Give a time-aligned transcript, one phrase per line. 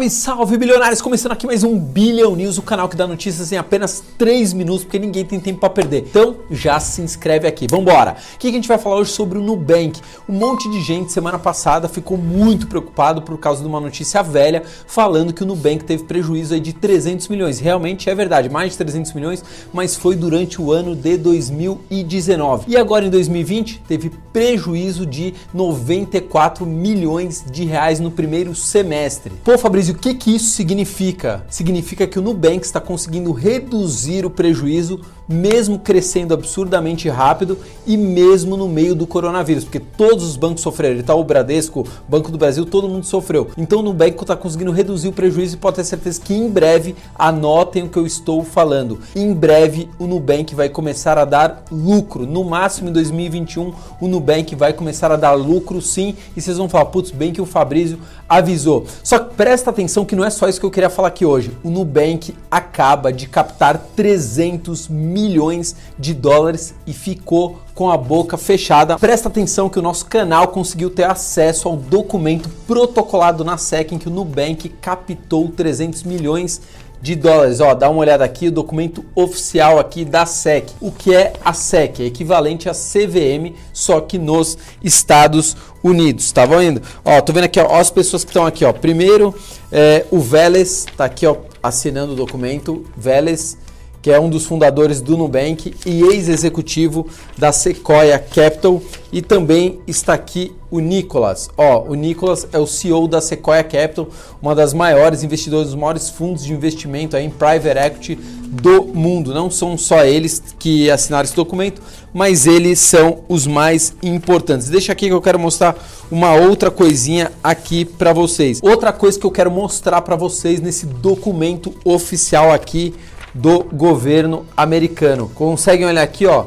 [0.00, 1.02] Salve, salve bilionários!
[1.02, 4.84] Começando aqui mais um Billion News, o canal que dá notícias em apenas 3 minutos,
[4.84, 6.06] porque ninguém tem tempo para perder.
[6.08, 8.16] Então já se inscreve aqui, vambora!
[8.34, 10.00] O que a gente vai falar hoje sobre o Nubank?
[10.28, 14.62] Um monte de gente semana passada ficou muito preocupado por causa de uma notícia velha
[14.86, 17.58] falando que o Nubank teve prejuízo aí de 300 milhões.
[17.58, 22.64] Realmente é verdade, mais de 300 milhões, mas foi durante o ano de 2019.
[22.68, 29.32] E agora em 2020 teve prejuízo de 94 milhões de reais no primeiro semestre.
[29.44, 31.44] Pô, Fabrício, o que, que isso significa?
[31.48, 38.56] Significa que o Nubank está conseguindo reduzir o prejuízo mesmo crescendo absurdamente rápido e mesmo
[38.56, 41.00] no meio do coronavírus, porque todos os bancos sofreram.
[41.02, 43.48] Tá o Bradesco, Banco do Brasil, todo mundo sofreu.
[43.56, 46.96] Então o Nubank está conseguindo reduzir o prejuízo e pode ter certeza que em breve,
[47.16, 52.26] anotem o que eu estou falando, em breve o Nubank vai começar a dar lucro.
[52.26, 56.68] No máximo em 2021 o Nubank vai começar a dar lucro sim e vocês vão
[56.68, 58.84] falar, putz, bem que o Fabrício avisou.
[59.04, 61.56] Só que presta atenção que não é só isso que eu queria falar aqui hoje.
[61.62, 68.98] O Nubank acaba de captar 300 milhões de dólares e ficou com a boca fechada.
[68.98, 73.98] Presta atenção que o nosso canal conseguiu ter acesso ao documento protocolado na SEC em
[73.98, 76.60] que o Nubank captou 300 milhões
[77.00, 77.60] de dólares.
[77.60, 80.70] Ó, dá uma olhada aqui, o documento oficial aqui da SEC.
[80.80, 82.00] O que é a SEC?
[82.00, 86.82] É equivalente a CVM, só que nos Estados Unidos, tá vendo?
[87.04, 88.72] Ó, tô vendo aqui, ó, as pessoas que estão aqui, ó.
[88.72, 89.34] Primeiro,
[89.72, 92.84] é, o Vélez tá aqui, ó, assinando o documento.
[92.96, 93.56] Vélez
[94.02, 97.06] que é um dos fundadores do Nubank e ex-executivo
[97.36, 101.50] da Sequoia Capital, e também está aqui o Nicolas.
[101.56, 104.08] Ó, o Nicolas é o CEO da Sequoia Capital,
[104.40, 108.14] uma das maiores investidores, dos maiores fundos de investimento em private equity
[108.50, 109.34] do mundo.
[109.34, 114.68] Não são só eles que assinaram esse documento, mas eles são os mais importantes.
[114.68, 115.76] Deixa aqui que eu quero mostrar
[116.10, 118.60] uma outra coisinha aqui para vocês.
[118.62, 122.94] Outra coisa que eu quero mostrar para vocês nesse documento oficial aqui
[123.34, 125.28] do governo americano.
[125.34, 126.46] Conseguem olhar aqui, ó,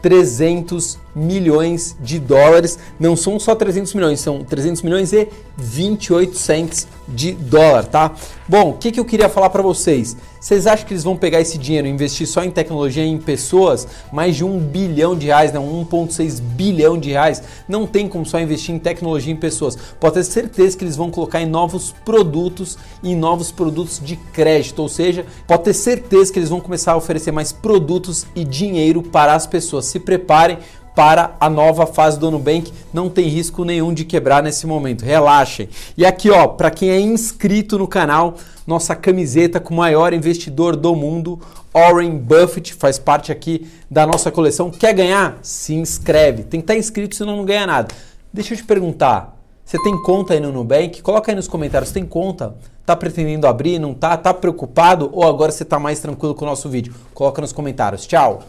[0.00, 2.78] 300 milhões de dólares.
[2.98, 8.12] Não são só 300 milhões, são 300 milhões e 28 cents de dólar, tá?
[8.48, 10.16] Bom, o que, que eu queria falar para vocês?
[10.40, 13.86] Vocês acham que eles vão pegar esse dinheiro e investir só em tecnologia em pessoas?
[14.12, 17.42] Mais de um bilhão de reais, não, 1,6 bilhão de reais.
[17.68, 19.78] Não tem como só investir em tecnologia em pessoas.
[20.00, 24.80] Pode ter certeza que eles vão colocar em novos produtos, em novos produtos de crédito.
[24.80, 29.00] Ou seja, pode ter certeza que eles vão começar a oferecer mais produtos e dinheiro
[29.00, 29.86] para as pessoas.
[29.86, 30.58] Se preparem,
[30.94, 32.72] para a nova fase do Nubank.
[32.92, 35.04] Não tem risco nenhum de quebrar nesse momento.
[35.04, 35.68] Relaxem.
[35.96, 38.34] E aqui, ó, para quem é inscrito no canal,
[38.66, 41.40] nossa camiseta com o maior investidor do mundo,
[41.74, 44.70] Warren Buffett, faz parte aqui da nossa coleção.
[44.70, 45.38] Quer ganhar?
[45.42, 46.42] Se inscreve.
[46.44, 47.88] Tem que estar inscrito, senão não ganha nada.
[48.32, 49.36] Deixa eu te perguntar.
[49.64, 51.00] Você tem conta aí no Nubank?
[51.00, 52.54] Coloca aí nos comentários, tem conta?
[52.84, 54.16] Tá pretendendo abrir, não tá?
[54.16, 56.92] Tá preocupado ou agora você tá mais tranquilo com o nosso vídeo?
[57.14, 58.06] Coloca nos comentários.
[58.06, 58.42] Tchau.